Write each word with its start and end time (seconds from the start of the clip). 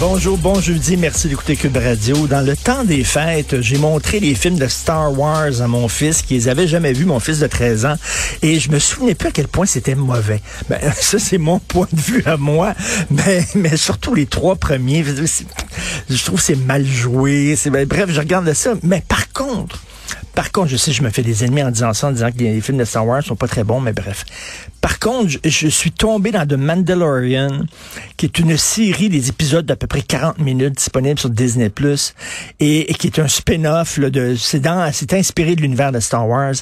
Bonjour, 0.00 0.36
bon 0.36 0.60
jeudi, 0.60 0.96
merci 0.96 1.28
d'écouter 1.28 1.54
Cube 1.54 1.76
Radio. 1.76 2.26
Dans 2.26 2.40
le 2.40 2.56
temps 2.56 2.84
des 2.84 3.04
fêtes, 3.04 3.60
j'ai 3.60 3.78
montré 3.78 4.18
les 4.18 4.34
films 4.34 4.58
de 4.58 4.66
Star 4.66 5.16
Wars 5.16 5.60
à 5.60 5.68
mon 5.68 5.86
fils, 5.86 6.22
qui 6.22 6.36
les 6.36 6.66
jamais 6.66 6.92
vus, 6.92 7.04
mon 7.04 7.20
fils 7.20 7.38
de 7.38 7.46
13 7.46 7.86
ans, 7.86 7.94
et 8.42 8.58
je 8.58 8.70
me 8.70 8.80
souvenais 8.80 9.14
plus 9.14 9.28
à 9.28 9.30
quel 9.30 9.46
point 9.46 9.66
c'était 9.66 9.94
mauvais. 9.94 10.40
Ben, 10.68 10.80
ça, 11.00 11.20
c'est 11.20 11.38
mon 11.38 11.60
point 11.60 11.86
de 11.92 12.00
vue 12.00 12.22
à 12.26 12.36
moi, 12.36 12.74
mais, 13.10 13.46
mais 13.54 13.76
surtout 13.76 14.14
les 14.14 14.26
trois 14.26 14.56
premiers, 14.56 15.04
je 15.04 16.24
trouve 16.24 16.40
c'est 16.40 16.56
mal 16.56 16.84
joué, 16.84 17.54
c'est, 17.56 17.70
ben, 17.70 17.86
bref, 17.86 18.10
je 18.10 18.18
regarde 18.18 18.52
ça, 18.52 18.74
mais 18.82 19.02
par 19.06 19.32
contre, 19.32 19.80
par 20.34 20.50
contre, 20.50 20.68
je 20.68 20.76
sais, 20.76 20.92
je 20.92 21.02
me 21.02 21.10
fais 21.10 21.22
des 21.22 21.44
ennemis 21.44 21.62
en 21.62 21.70
disant 21.70 21.92
ça, 21.92 22.08
en 22.08 22.12
disant 22.12 22.30
que 22.32 22.38
les 22.38 22.60
films 22.60 22.78
de 22.78 22.84
Star 22.84 23.06
Wars 23.06 23.22
sont 23.22 23.36
pas 23.36 23.46
très 23.46 23.62
bons, 23.62 23.80
mais 23.80 23.92
bref. 23.92 24.24
Par 24.80 24.98
contre, 24.98 25.38
je, 25.44 25.68
suis 25.68 25.92
tombé 25.92 26.32
dans 26.32 26.46
The 26.46 26.54
Mandalorian, 26.54 27.62
qui 28.16 28.26
est 28.26 28.38
une 28.38 28.56
série 28.56 29.08
des 29.08 29.28
épisodes 29.28 29.64
d'à 29.64 29.76
peu 29.76 29.86
près 29.86 30.02
40 30.02 30.38
minutes 30.40 30.76
disponible 30.76 31.18
sur 31.18 31.30
Disney+, 31.30 31.70
et, 32.60 32.90
et 32.90 32.94
qui 32.94 33.06
est 33.06 33.18
un 33.18 33.28
spin-off 33.28 33.98
de, 33.98 34.34
c'est 34.36 34.62
c'est 34.92 35.12
inspiré 35.12 35.54
de 35.54 35.62
l'univers 35.62 35.92
de 35.92 36.00
Star 36.00 36.28
Wars, 36.28 36.54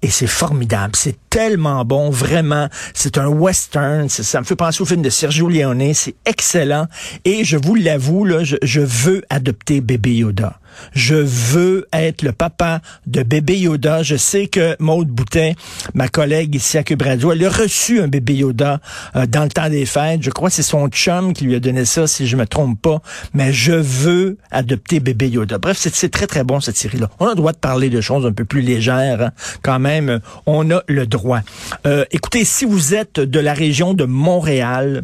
et 0.00 0.08
c'est 0.08 0.26
formidable. 0.26 0.94
C'est 0.96 1.16
tellement 1.28 1.84
bon, 1.84 2.10
vraiment. 2.10 2.68
C'est 2.94 3.18
un 3.18 3.28
western. 3.28 4.08
Ça 4.08 4.40
me 4.40 4.44
fait 4.44 4.56
penser 4.56 4.82
au 4.82 4.86
film 4.86 5.02
de 5.02 5.10
Sergio 5.10 5.48
Leone. 5.48 5.92
C'est 5.92 6.14
excellent. 6.24 6.86
Et 7.24 7.44
je 7.44 7.56
vous 7.56 7.74
l'avoue, 7.74 8.24
là, 8.24 8.42
je, 8.42 8.56
je 8.62 8.80
veux 8.80 9.22
adopter 9.28 9.80
bébé 9.80 10.14
Yoda. 10.14 10.58
Je 10.92 11.14
veux 11.14 11.86
être 11.92 12.22
le 12.22 12.32
papa 12.32 12.80
de 13.06 13.22
bébé 13.22 13.58
Yoda. 13.58 14.02
Je 14.02 14.16
sais 14.16 14.46
que 14.46 14.76
Maude 14.78 15.08
Boutin, 15.08 15.52
ma 15.94 16.08
collègue 16.08 16.54
ici 16.54 16.78
à 16.78 16.82
Cube 16.82 17.02
Radio, 17.02 17.32
elle 17.32 17.44
a 17.44 17.50
reçu 17.50 18.00
un 18.00 18.08
bébé 18.08 18.34
Yoda 18.34 18.80
euh, 19.16 19.26
dans 19.26 19.42
le 19.42 19.48
temps 19.48 19.68
des 19.68 19.86
fêtes. 19.86 20.22
Je 20.22 20.30
crois 20.30 20.48
que 20.48 20.54
c'est 20.54 20.62
son 20.62 20.88
chum 20.88 21.32
qui 21.32 21.44
lui 21.44 21.54
a 21.54 21.60
donné 21.60 21.84
ça, 21.84 22.06
si 22.06 22.26
je 22.26 22.36
me 22.36 22.46
trompe 22.46 22.80
pas. 22.80 23.00
Mais 23.34 23.52
je 23.52 23.72
veux 23.72 24.38
adopter 24.50 25.00
bébé 25.00 25.28
Yoda. 25.28 25.58
Bref, 25.58 25.76
c'est 25.78 26.10
très, 26.10 26.26
très 26.26 26.44
bon, 26.44 26.60
cette 26.60 26.76
série-là. 26.76 27.10
On 27.20 27.26
a 27.26 27.30
le 27.30 27.36
droit 27.36 27.52
de 27.52 27.58
parler 27.58 27.90
de 27.90 28.00
choses 28.00 28.26
un 28.26 28.32
peu 28.32 28.44
plus 28.44 28.60
légères. 28.60 29.22
Hein. 29.22 29.30
Quand 29.62 29.78
même, 29.78 30.20
on 30.46 30.70
a 30.70 30.82
le 30.86 31.06
droit. 31.06 31.40
Euh, 31.86 32.04
écoutez, 32.10 32.44
si 32.44 32.64
vous 32.64 32.94
êtes 32.94 33.20
de 33.20 33.40
la 33.40 33.52
région 33.52 33.94
de 33.94 34.04
Montréal, 34.04 35.02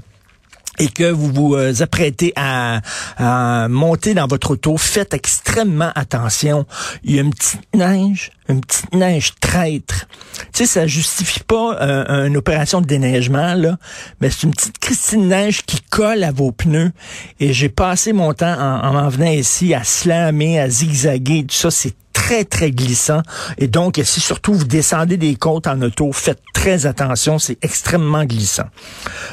et 0.79 0.89
que 0.89 1.11
vous 1.11 1.33
vous 1.33 1.55
euh, 1.55 1.73
apprêtez 1.81 2.33
à, 2.37 2.81
à, 3.17 3.69
monter 3.69 4.15
dans 4.15 4.27
votre 4.27 4.53
auto, 4.53 4.77
faites 4.77 5.15
extrêmement 5.15 5.93
attention. 5.95 6.67
Il 7.05 7.15
y 7.15 7.19
a 7.19 7.23
une 7.23 7.33
petite 7.33 7.75
neige, 7.75 8.33
une 8.49 8.61
petite 8.61 8.95
neige 8.95 9.35
traître. 9.41 10.07
Tu 10.53 10.65
sais, 10.65 10.67
ça 10.67 10.87
justifie 10.87 11.41
pas 11.41 11.79
euh, 11.81 12.27
une 12.27 12.37
opération 12.37 12.81
de 12.81 12.87
déneigement, 12.87 13.55
là, 13.55 13.79
mais 14.21 14.31
c'est 14.31 14.45
une 14.45 14.53
petite 14.53 14.79
Christine 14.79 15.29
neige 15.29 15.63
qui 15.65 15.81
colle 15.91 16.25
à 16.25 16.33
vos 16.33 16.53
pneus. 16.53 16.93
Et 17.41 17.53
j'ai 17.53 17.69
passé 17.69 18.13
mon 18.13 18.35
temps 18.35 18.59
en 18.59 18.93
m'en 18.93 19.09
venant 19.09 19.31
ici 19.31 19.75
à 19.75 19.85
slammer, 19.85 20.61
à 20.61 20.69
zigzaguer, 20.69 21.45
tout 21.45 21.55
ça, 21.55 21.71
c'est 21.71 21.95
très, 22.15 22.45
très 22.45 22.71
glissant. 22.71 23.21
Et 23.59 23.69
donc, 23.69 24.01
si 24.03 24.21
surtout 24.21 24.55
vous 24.55 24.65
descendez 24.65 25.19
des 25.19 25.35
côtes 25.35 25.67
en 25.67 25.83
auto, 25.83 26.11
faites 26.13 26.41
très 26.55 26.87
attention, 26.87 27.39
c'est 27.39 27.63
extrêmement 27.63 28.25
glissant. 28.25 28.65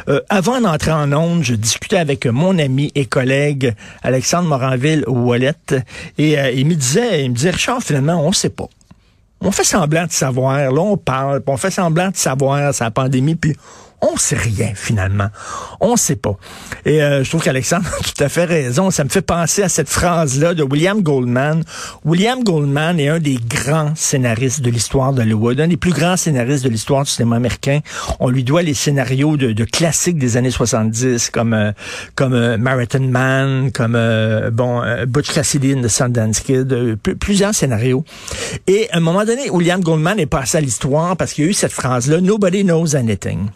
Euh, 0.09 0.19
avant 0.27 0.59
d'entrer 0.59 0.91
en 0.91 1.13
onde, 1.13 1.43
je 1.43 1.55
discutais 1.55 1.97
avec 1.97 2.25
mon 2.25 2.59
ami 2.59 2.91
et 2.95 3.05
collègue 3.05 3.73
Alexandre 4.01 4.49
Moranville-Wallet 4.49 5.53
et 6.17 6.37
euh, 6.37 6.51
il 6.51 6.65
me 6.65 6.75
disait, 6.75 7.23
il 7.23 7.31
me 7.31 7.35
disait, 7.35 7.51
Richard, 7.51 7.81
finalement, 7.81 8.21
on 8.21 8.33
sait 8.33 8.49
pas. 8.49 8.67
On 9.39 9.51
fait 9.51 9.63
semblant 9.63 10.05
de 10.05 10.11
savoir, 10.11 10.71
là 10.71 10.81
on 10.81 10.97
parle, 10.97 11.41
on 11.47 11.57
fait 11.57 11.71
semblant 11.71 12.09
de 12.09 12.17
savoir 12.17 12.73
sa 12.73 12.91
pandémie, 12.91 13.35
puis 13.35 13.55
on 14.01 14.17
sait 14.17 14.37
rien 14.37 14.71
finalement. 14.75 15.27
On 15.79 15.95
sait 15.95 16.15
pas. 16.15 16.37
Et 16.85 17.01
euh, 17.01 17.23
je 17.23 17.29
trouve 17.29 17.43
qu'Alexandre 17.43 17.85
a 17.87 18.03
tout 18.03 18.23
à 18.23 18.29
fait 18.29 18.45
raison. 18.45 18.91
Ça 18.91 19.03
me 19.03 19.09
fait 19.09 19.21
penser 19.21 19.63
à 19.63 19.69
cette 19.69 19.89
phrase-là 19.89 20.53
de 20.53 20.63
William 20.63 21.01
Goldman. 21.01 21.63
William 22.05 22.43
Goldman 22.43 22.99
est 22.99 23.09
un 23.09 23.19
des 23.19 23.37
grands 23.37 23.93
scénaristes 23.95 24.61
de 24.61 24.69
l'histoire 24.69 25.13
d'Hollywood, 25.13 25.59
un 25.59 25.67
des 25.67 25.77
plus 25.77 25.93
grands 25.93 26.17
scénaristes 26.17 26.63
de 26.63 26.69
l'histoire 26.69 27.03
du 27.03 27.11
cinéma 27.11 27.35
américain. 27.35 27.79
On 28.19 28.29
lui 28.29 28.43
doit 28.43 28.61
les 28.61 28.73
scénarios 28.73 29.37
de, 29.37 29.51
de 29.51 29.63
classiques 29.63 30.17
des 30.17 30.37
années 30.37 30.51
70 30.51 31.29
comme 31.29 31.53
euh, 31.53 31.71
comme 32.15 32.33
euh, 32.33 32.57
Marathon 32.57 33.01
Man, 33.01 33.71
comme 33.71 33.95
euh, 33.95 34.51
bon 34.51 34.81
Butch 35.07 35.31
Cassidy 35.31 35.73
and 35.73 35.81
the 35.81 35.87
Sundance 35.87 36.39
Kid, 36.41 36.97
plusieurs 37.19 37.53
scénarios. 37.53 38.03
Et 38.67 38.89
à 38.91 38.97
un 38.97 38.99
moment 38.99 39.25
donné, 39.25 39.49
William 39.49 39.81
Goldman 39.81 40.19
est 40.19 40.25
passé 40.25 40.57
à 40.57 40.61
l'histoire 40.61 41.15
parce 41.17 41.33
qu'il 41.33 41.45
y 41.45 41.47
a 41.47 41.49
eu 41.51 41.53
cette 41.53 41.71
phrase-là, 41.71 42.21
Nobody 42.21 42.63
knows 42.63 42.95
anything. 42.95 43.49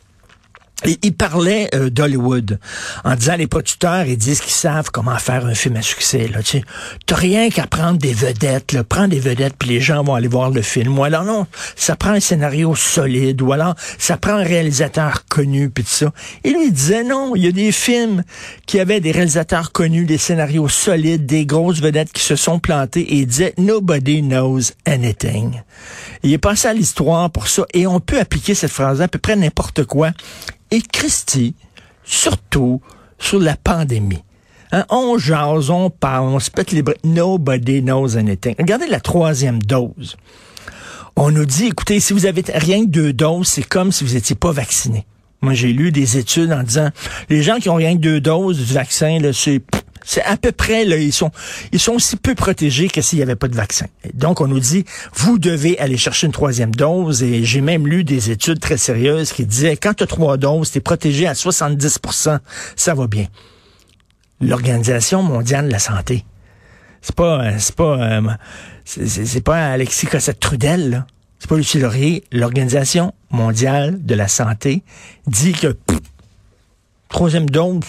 Il 1.02 1.14
parlait 1.14 1.70
euh, 1.74 1.90
d'Hollywood 1.90 2.60
en 3.04 3.16
disant 3.16 3.36
les 3.36 3.48
producteurs, 3.48 4.06
ils 4.06 4.18
disent 4.18 4.42
qu'ils 4.42 4.52
savent 4.52 4.92
comment 4.92 5.18
faire 5.18 5.46
un 5.46 5.54
film 5.54 5.76
à 5.78 5.82
succès. 5.82 6.28
Là, 6.28 6.44
tu 6.44 6.62
n'as 7.10 7.16
rien 7.16 7.50
qu'à 7.50 7.68
prendre 7.68 7.98
des 7.98 8.14
vedettes. 8.14 8.72
Là, 8.72 8.84
prends 8.84 9.08
des 9.08 9.20
vedettes, 9.20 9.56
puis 9.58 9.70
les 9.70 9.82
gens 9.82 10.04
vont 10.04 10.16
aller 10.16 10.28
voir 10.28 10.50
le 10.50 10.62
film. 10.62 10.98
Ou 10.98 11.04
alors 11.04 11.24
non, 11.24 11.48
ça 11.76 11.96
prend 11.96 12.12
un 12.12 12.20
scénario 12.20 12.76
solide. 12.76 13.42
Ou 13.42 13.52
alors 13.52 13.76
ça 13.98 14.18
prend 14.18 14.34
un 14.34 14.44
réalisateur 14.44 15.26
connu, 15.28 15.70
puis 15.70 15.84
tout 15.84 15.90
ça. 15.90 16.12
Et 16.44 16.52
lui, 16.52 16.68
il 16.68 16.74
disait 16.74 17.04
non, 17.04 17.36
il 17.36 17.44
y 17.44 17.48
a 17.48 17.52
des 17.52 17.72
films 17.72 18.24
qui 18.66 18.80
avaient 18.80 19.00
des 19.00 19.12
réalisateurs 19.12 19.72
connus, 19.72 20.06
des 20.06 20.18
scénarios 20.18 20.70
solides, 20.70 21.26
des 21.26 21.46
grosses 21.46 21.82
vedettes 21.82 22.12
qui 22.12 22.24
se 22.24 22.36
sont 22.36 22.60
plantées. 22.60 23.02
Et 23.02 23.16
il 23.20 23.28
disait 23.28 23.54
nobody 23.58 24.22
knows 24.22 24.72
anything. 24.86 25.62
Il 26.26 26.34
est 26.34 26.40
passé 26.40 26.68
à 26.68 26.74
l'histoire 26.74 27.30
pour 27.30 27.48
ça. 27.48 27.66
Et 27.74 27.86
on 27.86 28.00
peut 28.00 28.20
appliquer 28.20 28.56
cette 28.56 28.72
phrase 28.72 29.00
à 29.00 29.08
peu 29.08 29.20
près 29.20 29.36
n'importe 29.36 29.86
quoi. 29.86 30.10
Et 30.72 30.82
Christy, 30.82 31.54
surtout 32.04 32.82
sur 33.20 33.40
la 33.40 33.56
pandémie. 33.56 34.24
Hein, 34.72 34.86
on 34.90 35.20
jase, 35.20 35.70
on 35.70 35.92
parle, 35.92 36.26
on 36.26 36.40
se 36.40 36.50
pète 36.50 36.72
les 36.72 36.82
bras. 36.82 36.96
Nobody 37.04 37.84
knows 37.84 38.18
anything. 38.18 38.56
Regardez 38.58 38.88
la 38.88 39.00
troisième 39.00 39.62
dose. 39.62 40.18
On 41.16 41.30
nous 41.30 41.46
dit, 41.46 41.68
écoutez, 41.68 42.00
si 42.00 42.12
vous 42.12 42.26
avez 42.26 42.44
rien 42.54 42.86
que 42.86 42.90
deux 42.90 43.14
doses, 43.14 43.48
c'est 43.48 43.64
comme 43.64 43.92
si 43.92 44.04
vous 44.04 44.16
n'étiez 44.16 44.36
pas 44.36 44.52
vacciné. 44.52 45.06
Moi, 45.42 45.54
j'ai 45.54 45.74
lu 45.74 45.92
des 45.92 46.18
études 46.18 46.52
en 46.52 46.64
disant, 46.64 46.90
les 47.30 47.44
gens 47.44 47.60
qui 47.60 47.70
ont 47.70 47.76
rien 47.76 47.94
que 47.94 48.02
deux 48.02 48.20
doses 48.20 48.58
du 48.58 48.74
vaccin, 48.74 49.20
c'est 49.32 49.62
c'est 50.06 50.24
à 50.24 50.38
peu 50.38 50.52
près, 50.52 50.86
là, 50.86 50.98
ils 50.98 51.12
sont, 51.12 51.32
ils 51.72 51.80
sont 51.80 51.94
aussi 51.94 52.16
peu 52.16 52.36
protégés 52.36 52.88
que 52.88 53.02
s'il 53.02 53.18
n'y 53.18 53.24
avait 53.24 53.36
pas 53.36 53.48
de 53.48 53.56
vaccin. 53.56 53.88
donc, 54.14 54.40
on 54.40 54.48
nous 54.48 54.60
dit, 54.60 54.86
vous 55.16 55.40
devez 55.40 55.78
aller 55.80 55.98
chercher 55.98 56.28
une 56.28 56.34
troisième 56.34 56.74
dose. 56.74 57.24
Et 57.24 57.44
j'ai 57.44 57.62
même 57.62 57.88
lu 57.88 58.04
des 58.04 58.32
études 58.32 58.60
très 58.60 58.78
sérieuses 58.78 59.34
qui 59.34 59.46
disaient, 59.46 59.76
quand 59.76 59.96
tu 59.96 60.04
as 60.04 60.08
trois 60.08 60.38
doses, 60.38 60.72
tu 60.72 60.78
es 60.78 60.82
protégé 60.82 61.28
à 61.28 61.34
70% 61.34 62.40
ça 62.76 62.94
va 62.94 63.08
bien. 63.08 63.28
L'Organisation 64.42 65.24
mondiale 65.24 65.68
de 65.68 65.72
la 65.72 65.80
santé. 65.80 66.26
C'est 67.02 67.16
pas, 67.16 67.46
euh, 67.46 67.56
c'est 67.60 67.76
pas, 67.76 67.98
euh, 68.00 68.22
c'est 68.86 69.44
pas 69.44 69.72
Alexis 69.72 70.08
Cossette-Trudel, 70.08 70.90
là. 70.90 71.08
C'est 71.40 71.50
pas 71.50 71.58
Lucie 71.58 71.80
Laurier. 71.80 72.24
L'Organisation 72.32 73.14
mondiale 73.30 74.04
de 74.04 74.16
la 74.16 74.28
santé 74.28 74.84
dit 75.28 75.52
que 75.52 75.78
troisième 77.10 77.50
dose, 77.50 77.82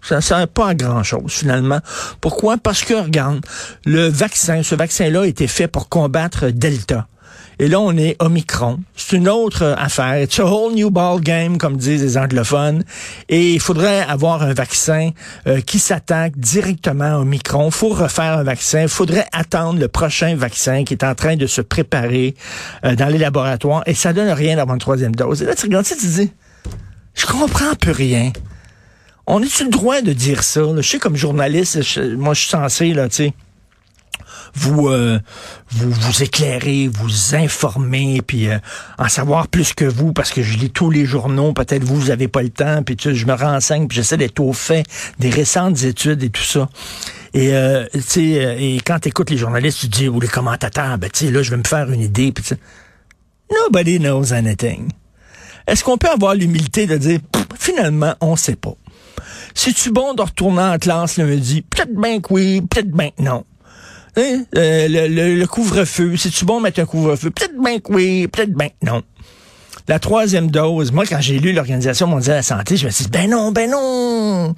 ça 0.00 0.16
ne 0.16 0.20
sert 0.20 0.48
pas 0.48 0.68
à 0.68 0.74
grand-chose, 0.74 1.32
finalement. 1.32 1.80
Pourquoi? 2.20 2.56
Parce 2.56 2.82
que, 2.82 2.94
regarde, 2.94 3.44
le 3.84 4.08
vaccin, 4.08 4.62
ce 4.62 4.74
vaccin-là 4.74 5.22
a 5.22 5.26
été 5.26 5.46
fait 5.46 5.68
pour 5.68 5.88
combattre 5.88 6.48
Delta. 6.48 7.06
Et 7.60 7.66
là, 7.66 7.80
on 7.80 7.96
est 7.96 8.16
Omicron. 8.20 8.78
C'est 8.94 9.16
une 9.16 9.28
autre 9.28 9.74
affaire. 9.76 10.22
It's 10.22 10.38
a 10.38 10.44
whole 10.44 10.74
new 10.74 10.90
ball 10.90 11.20
game, 11.20 11.58
comme 11.58 11.76
disent 11.76 12.02
les 12.02 12.16
anglophones. 12.16 12.84
Et 13.28 13.54
il 13.54 13.60
faudrait 13.60 14.02
avoir 14.02 14.42
un 14.42 14.54
vaccin 14.54 15.10
euh, 15.48 15.60
qui 15.60 15.80
s'attaque 15.80 16.38
directement 16.38 17.16
à 17.16 17.18
Omicron. 17.18 17.72
Faut 17.72 17.88
refaire 17.88 18.38
un 18.38 18.42
vaccin. 18.44 18.82
Il 18.82 18.88
faudrait 18.88 19.26
attendre 19.32 19.80
le 19.80 19.88
prochain 19.88 20.36
vaccin 20.36 20.84
qui 20.84 20.94
est 20.94 21.02
en 21.02 21.16
train 21.16 21.34
de 21.34 21.48
se 21.48 21.60
préparer 21.60 22.36
euh, 22.84 22.94
dans 22.94 23.08
les 23.08 23.18
laboratoires. 23.18 23.82
Et 23.86 23.94
ça 23.94 24.12
donne 24.12 24.30
rien 24.30 24.54
d'avoir 24.54 24.74
une 24.76 24.80
troisième 24.80 25.16
dose. 25.16 25.42
Et 25.42 25.44
là, 25.44 25.56
tu 25.56 25.66
regardes 25.66 25.86
ça, 25.86 25.96
tu 25.96 26.06
dis, 26.06 26.30
je 27.14 27.26
comprends 27.26 27.74
plus 27.74 27.92
rien. 27.92 28.30
On 29.30 29.42
est-tu 29.42 29.64
le 29.64 29.70
droit 29.70 30.00
de 30.00 30.14
dire 30.14 30.42
ça? 30.42 30.62
Je 30.74 30.80
sais, 30.80 30.98
comme 30.98 31.14
journaliste, 31.14 31.78
moi, 32.16 32.32
je 32.32 32.40
suis 32.40 32.48
censé, 32.48 32.94
là, 32.94 33.10
tu 33.10 33.16
sais, 33.16 33.34
vous, 34.54 34.88
euh, 34.88 35.20
vous 35.70 35.90
vous 35.90 36.22
éclairer, 36.22 36.88
vous 36.88 37.34
informer, 37.34 38.22
puis 38.26 38.48
euh, 38.48 38.58
en 38.98 39.10
savoir 39.10 39.48
plus 39.48 39.74
que 39.74 39.84
vous, 39.84 40.14
parce 40.14 40.30
que 40.30 40.42
je 40.42 40.56
lis 40.56 40.70
tous 40.70 40.90
les 40.90 41.04
journaux, 41.04 41.52
peut-être 41.52 41.84
vous, 41.84 41.96
vous 41.96 42.10
avez 42.10 42.26
pas 42.26 42.40
le 42.40 42.48
temps, 42.48 42.82
puis 42.82 42.96
je 42.98 43.26
me 43.26 43.34
renseigne, 43.34 43.86
puis 43.86 43.96
j'essaie 43.96 44.16
d'être 44.16 44.40
au 44.40 44.54
fait 44.54 44.84
des 45.18 45.28
récentes 45.28 45.82
études 45.82 46.22
et 46.22 46.30
tout 46.30 46.42
ça. 46.42 46.70
Et 47.34 47.52
euh, 47.52 47.84
tu 47.92 48.00
sais, 48.00 48.56
et 48.58 48.80
quand 48.80 48.98
tu 49.00 49.10
écoutes 49.10 49.28
les 49.28 49.36
journalistes, 49.36 49.80
tu 49.80 49.88
dis 49.88 50.08
ou 50.08 50.20
les 50.20 50.28
commentateurs, 50.28 50.96
ben 50.96 51.10
tu 51.10 51.26
sais, 51.26 51.30
là, 51.30 51.42
je 51.42 51.50
vais 51.50 51.58
me 51.58 51.68
faire 51.68 51.90
une 51.92 52.00
idée, 52.00 52.32
puis 52.32 52.56
Nobody 53.50 53.98
knows 53.98 54.32
anything. 54.32 54.88
Est-ce 55.66 55.84
qu'on 55.84 55.98
peut 55.98 56.08
avoir 56.08 56.34
l'humilité 56.34 56.86
de 56.86 56.96
dire, 56.96 57.20
finalement, 57.58 58.14
on 58.22 58.36
sait 58.36 58.56
pas? 58.56 58.74
C'est-tu 59.54 59.90
bon 59.90 60.14
de 60.14 60.22
retourner 60.22 60.62
en 60.62 60.78
classe 60.78 61.16
lundi? 61.16 61.62
Peut-être 61.62 61.94
bien 61.94 62.20
que 62.20 62.32
oui, 62.32 62.60
peut-être 62.62 62.90
bien 62.90 63.10
que 63.10 63.22
non. 63.22 63.44
Hein? 64.16 64.44
Euh, 64.56 64.88
le, 64.88 65.46
couvre-feu, 65.46 66.16
c'est-tu 66.16 66.44
bon 66.44 66.58
de 66.58 66.64
mettre 66.64 66.80
un 66.80 66.86
couvre-feu? 66.86 67.30
Peut-être 67.30 67.60
bien 67.60 67.78
que 67.78 67.92
oui, 67.92 68.26
peut-être 68.28 68.52
bien 68.52 68.68
que 68.68 68.86
non. 68.86 69.02
La 69.86 69.98
troisième 69.98 70.50
dose, 70.50 70.92
moi, 70.92 71.06
quand 71.06 71.20
j'ai 71.20 71.38
lu 71.38 71.52
l'Organisation 71.52 72.06
mondiale 72.06 72.34
de 72.34 72.38
la 72.38 72.42
santé, 72.42 72.76
je 72.76 72.86
me 72.86 72.90
suis 72.90 73.04
dit, 73.04 73.10
ben 73.10 73.30
non, 73.30 73.52
ben 73.52 73.70
non! 73.70 74.54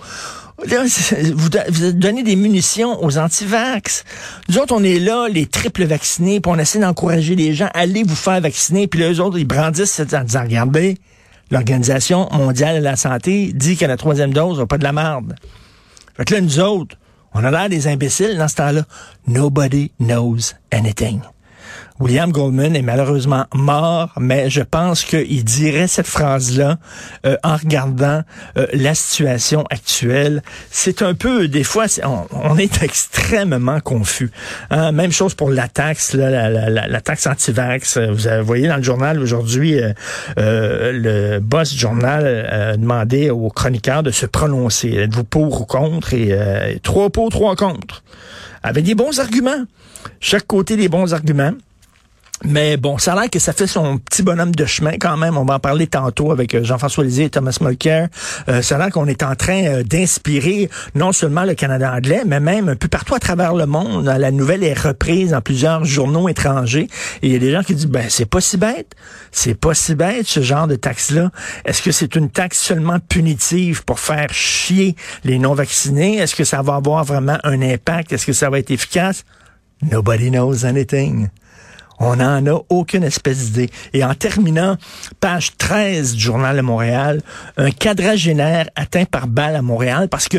vous, 0.65 1.93
donnez 1.93 2.23
des 2.23 2.37
munitions 2.37 3.03
aux 3.03 3.19
antivax. 3.19 4.05
Nous 4.49 4.59
autres, 4.59 4.75
on 4.77 4.83
est 4.83 4.99
là, 4.99 5.29
les 5.29 5.47
triples 5.47 5.85
vaccinés, 5.85 6.41
puis 6.41 6.53
on 6.53 6.59
essaie 6.59 6.79
d'encourager 6.79 7.35
les 7.35 7.55
gens, 7.55 7.69
allez 7.75 8.03
vous 8.03 8.17
faire 8.17 8.41
vacciner, 8.41 8.87
puis 8.87 9.01
les 9.01 9.21
autres, 9.21 9.39
ils 9.39 9.47
brandissent 9.47 10.01
en 10.01 10.25
disant, 10.25 10.43
regardez, 10.43 10.99
l'Organisation 11.51 12.29
mondiale 12.33 12.79
de 12.79 12.85
la 12.85 12.97
santé 12.97 13.53
dit 13.53 13.77
que 13.77 13.85
la 13.85 13.97
troisième 13.97 14.33
dose 14.33 14.59
n'a 14.59 14.67
pas 14.67 14.79
de 14.79 14.85
la 14.85 14.93
merde. 14.93 15.35
Fait 16.17 16.25
que 16.25 16.35
là, 16.35 16.41
nous 16.41 16.61
autres, 16.61 16.97
on 17.33 17.45
a 17.45 17.51
l'air 17.51 17.69
des 17.69 17.87
imbéciles 17.87 18.37
dans 18.37 18.49
ce 18.49 18.57
temps-là. 18.57 18.83
Nobody 19.27 19.93
knows 19.99 20.55
anything. 20.73 21.21
William 22.01 22.33
Goldman 22.33 22.75
est 22.77 22.83
malheureusement 22.83 23.45
mort, 23.55 24.11
mais 24.19 24.49
je 24.49 24.63
pense 24.63 25.05
qu'il 25.05 25.45
dirait 25.45 25.87
cette 25.87 26.07
phrase-là 26.07 26.79
euh, 27.27 27.37
en 27.45 27.57
regardant 27.57 28.23
euh, 28.57 28.67
la 28.73 28.95
situation 28.95 29.65
actuelle. 29.69 30.43
C'est 30.71 31.03
un 31.03 31.13
peu, 31.13 31.47
des 31.47 31.63
fois, 31.63 31.85
on, 32.33 32.57
est 32.57 32.83
extrêmement 32.83 33.81
confus. 33.81 34.31
Hein. 34.71 34.93
Même 34.93 35.13
chose 35.13 35.35
pour 35.35 35.51
la 35.51 35.69
taxe, 35.69 36.15
la, 36.15 36.49
la, 36.49 36.71
la, 36.71 37.01
taxe 37.03 37.27
anti-vax. 37.27 37.99
Vous 37.99 38.47
voyez 38.47 38.67
dans 38.67 38.79
le 38.79 38.83
journal 38.83 39.21
aujourd'hui, 39.21 39.79
euh, 40.39 40.93
le 40.93 41.39
boss 41.39 41.73
du 41.73 41.79
journal 41.79 42.49
a 42.51 42.77
demandé 42.79 43.29
aux 43.29 43.51
chroniqueurs 43.51 44.03
de 44.03 44.11
se 44.11 44.25
prononcer. 44.25 44.89
Êtes-vous 44.89 45.25
pour 45.25 45.61
ou 45.61 45.67
contre? 45.67 46.15
Et 46.15 46.81
trois 46.83 47.11
pour, 47.11 47.29
trois 47.29 47.57
contre. 47.57 48.03
Avec 48.63 48.85
des 48.85 48.95
bons 48.95 49.21
arguments. 49.21 49.65
Chaque 50.19 50.47
côté 50.47 50.77
des 50.77 50.89
bons 50.89 51.13
arguments. 51.13 51.53
Mais 52.45 52.79
bon, 52.79 52.97
ça 52.97 53.13
a 53.13 53.21
l'air 53.21 53.31
que 53.31 53.39
ça 53.39 53.53
fait 53.53 53.67
son 53.67 53.99
petit 53.99 54.23
bonhomme 54.23 54.55
de 54.55 54.65
chemin 54.65 54.93
quand 54.99 55.19
même. 55.19 55.37
On 55.37 55.45
va 55.45 55.57
en 55.57 55.59
parler 55.59 55.87
tantôt 55.87 56.33
avec 56.33 56.55
euh, 56.55 56.65
Jean-François 56.65 57.05
Lisée 57.05 57.25
et 57.25 57.31
Thomas 57.31 57.59
Mulcair. 57.61 58.09
Euh, 58.49 58.63
ça 58.63 58.77
a 58.77 58.79
l'air 58.79 58.91
qu'on 58.91 59.07
est 59.07 59.23
en 59.23 59.35
train 59.35 59.65
euh, 59.65 59.83
d'inspirer 59.83 60.71
non 60.95 61.13
seulement 61.13 61.45
le 61.45 61.55
Canada 61.55 61.93
anglais, 61.95 62.23
mais 62.27 62.41
même 62.41 62.71
un 62.71 62.77
peu 62.77 62.89
partout 62.89 63.15
à 63.15 63.19
travers 63.19 63.55
le 63.55 63.67
monde. 63.67 64.07
La 64.07 64.31
nouvelle 64.31 64.65
est 64.65 64.79
reprise 64.79 65.33
dans 65.33 65.43
plusieurs 65.43 65.85
journaux 65.85 66.31
étrangers. 66.31 66.89
Et 67.21 67.27
il 67.27 67.33
y 67.33 67.37
a 67.37 67.39
des 67.39 67.53
gens 67.53 67.63
qui 67.63 67.75
disent, 67.75 67.87
ben 67.87 68.07
c'est 68.09 68.25
pas 68.25 68.41
si 68.41 68.57
bête. 68.57 68.95
C'est 69.33 69.55
pas 69.55 69.75
si 69.75 69.95
bête 69.95 70.27
ce 70.27 70.41
genre 70.41 70.67
de 70.67 70.77
taxe-là. 70.77 71.31
Est-ce 71.67 71.83
que 71.83 71.93
c'est 71.93 72.17
une 72.17 72.31
taxe 72.31 72.59
seulement 72.59 73.01
punitive 73.01 73.85
pour 73.85 74.01
faire 74.01 74.33
chier 74.33 74.97
les 75.25 75.39
non-vaccinés? 75.39 76.17
Est-ce 76.17 76.35
que 76.35 76.45
ça 76.45 76.63
va 76.63 76.77
avoir 76.77 77.05
vraiment 77.05 77.37
un 77.45 77.61
impact? 77.61 78.15
Est-ce 78.15 78.25
que 78.25 78.33
ça 78.33 78.49
va 78.49 78.59
être 78.59 78.71
efficace? 78.71 79.25
Nobody 79.83 80.31
knows 80.31 80.65
anything. 80.65 81.29
On 82.01 82.17
n'en 82.17 82.47
a 82.47 82.63
aucune 82.71 83.05
espèce 83.05 83.51
d'idée. 83.53 83.71
Et 83.93 84.03
en 84.03 84.15
terminant, 84.15 84.77
page 85.21 85.57
13 85.59 86.15
du 86.15 86.21
Journal 86.21 86.57
de 86.57 86.63
Montréal, 86.63 87.21
un 87.59 87.71
quadragénaire 87.71 88.71
atteint 88.75 89.05
par 89.05 89.29
balle 89.29 89.55
à 89.55 89.61
Montréal 89.63 90.09
parce 90.09 90.27
que 90.27 90.39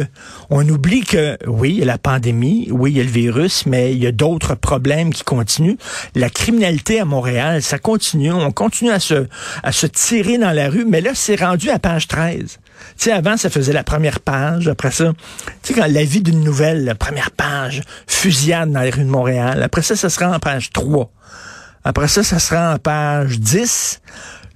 on 0.49 0.67
oublie 0.67 1.01
que, 1.01 1.37
oui, 1.45 1.73
il 1.73 1.79
y 1.79 1.83
a 1.83 1.85
la 1.85 1.99
pandémie, 1.99 2.67
oui, 2.71 2.91
il 2.91 2.97
y 2.97 2.99
a 3.01 3.03
le 3.03 3.09
virus, 3.09 3.67
mais 3.67 3.93
il 3.93 3.99
y 3.99 4.07
a 4.07 4.11
d'autres 4.11 4.55
problèmes 4.55 5.13
qui 5.13 5.23
continuent. 5.23 5.77
La 6.15 6.31
criminalité 6.31 6.99
à 6.99 7.05
Montréal, 7.05 7.61
ça 7.61 7.77
continue. 7.77 8.31
On 8.31 8.51
continue 8.51 8.89
à 8.89 8.99
se, 8.99 9.27
à 9.61 9.71
se 9.71 9.85
tirer 9.85 10.39
dans 10.39 10.51
la 10.51 10.67
rue, 10.67 10.85
mais 10.85 11.01
là, 11.01 11.11
c'est 11.13 11.39
rendu 11.39 11.69
à 11.69 11.77
page 11.77 12.07
13. 12.07 12.57
Tu 12.97 13.05
sais, 13.05 13.11
avant, 13.11 13.37
ça 13.37 13.49
faisait 13.49 13.73
la 13.73 13.83
première 13.83 14.19
page. 14.19 14.67
Après 14.67 14.91
ça, 14.91 15.13
tu 15.63 15.73
sais, 15.73 15.79
quand 15.79 15.87
la 15.87 16.03
vie 16.03 16.21
d'une 16.21 16.43
nouvelle, 16.43 16.85
la 16.85 16.95
première 16.95 17.31
page, 17.31 17.81
fusillade 18.07 18.71
dans 18.71 18.81
les 18.81 18.89
rues 18.89 19.03
de 19.03 19.09
Montréal. 19.09 19.61
Après 19.63 19.81
ça, 19.81 19.95
ça 19.95 20.09
sera 20.09 20.35
en 20.35 20.39
page 20.39 20.69
3. 20.71 21.09
Après 21.83 22.07
ça, 22.07 22.23
ça 22.23 22.39
sera 22.39 22.75
en 22.75 22.77
page 22.77 23.39
10. 23.39 24.01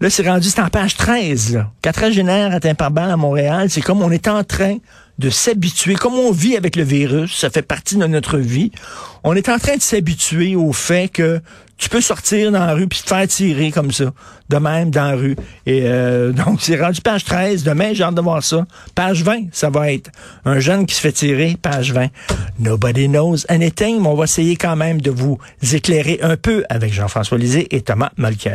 Là, 0.02 0.10
c'est 0.10 0.28
rendu, 0.28 0.50
c'est 0.50 0.62
en 0.62 0.70
page 0.70 0.96
13. 0.96 1.54
Là. 1.54 1.72
Quadragénaire 1.82 2.54
atteint 2.54 2.76
par 2.76 2.92
balle 2.92 3.12
à 3.12 3.18
Montréal. 3.18 3.70
C'est 3.70 3.82
comme 3.82 4.02
on 4.02 4.12
est 4.12 4.28
en 4.28 4.44
train 4.44 4.78
de 5.20 5.30
s'habituer, 5.30 5.96
comme 5.96 6.14
on 6.14 6.32
vit 6.32 6.58
avec 6.58 6.76
le 6.76 6.84
virus, 6.84 7.38
ça 7.38 7.50
fait 7.50 7.62
partie 7.62 7.96
de 7.96 8.06
notre 8.06 8.38
vie. 8.38 8.72
On 9.24 9.36
est 9.36 9.50
en 9.50 9.58
train 9.58 9.78
de 9.78 9.82
s'habituer 9.82 10.56
au 10.56 10.74
fait 10.74 11.10
que 11.10 11.42
tu 11.78 11.90
peux 11.90 12.02
sortir 12.02 12.52
dans 12.52 12.66
la 12.66 12.74
rue 12.74 12.88
puis 12.88 13.02
te 13.02 13.08
faire 13.08 13.28
tirer 13.28 13.72
comme 13.72 13.92
ça, 13.92 14.14
de 14.50 14.58
même 14.58 14.92
dans 14.92 15.12
la 15.12 15.16
rue. 15.16 15.36
Et 15.66 15.82
euh, 15.84 16.32
donc, 16.46 16.62
c'est 16.62 16.80
rendu 16.80 17.02
page 17.02 17.26
13. 17.26 17.64
Demain, 17.64 17.94
j'ai 17.94 18.04
hâte 18.04 18.16
de 18.16 18.22
voir 18.22 18.44
ça. 18.44 18.66
Page 18.94 19.24
20, 19.24 19.48
ça 19.52 19.70
va 19.70 19.92
être 19.92 20.12
un 20.46 20.60
jeune 20.60 20.86
qui 20.86 20.96
se 20.96 21.02
fait 21.02 21.12
tirer, 21.12 21.58
page 21.62 21.92
20. 21.92 22.08
Nobody 22.60 23.08
knows 23.08 23.38
anything, 23.50 24.02
mais 24.02 24.08
on 24.08 24.16
va 24.16 24.26
essayer 24.26 24.56
quand 24.56 24.76
même 24.76 25.02
de 25.02 25.12
vous 25.12 25.38
éclairer 25.74 26.20
un 26.22 26.38
peu 26.38 26.64
avec 26.70 26.94
Jean-François 26.94 27.38
Lisée 27.38 27.68
et 27.76 27.82
Thomas 27.82 28.12
Mulcair. 28.18 28.54